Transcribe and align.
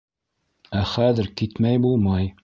Ә 0.79 0.81
хәҙер 0.93 1.29
китмәй 1.41 1.83
булмай. 1.85 2.31